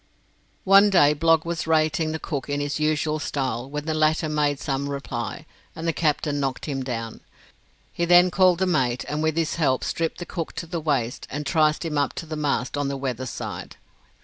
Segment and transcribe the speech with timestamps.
[0.63, 4.59] One day Blogg was rating the cook in his usual style when the latter made
[4.59, 7.21] some reply, and the captain knocked him down.
[7.93, 11.27] He then called the mate, and with his help stripped the cook to the waist
[11.29, 13.75] and triced him up to the mast on the weather side.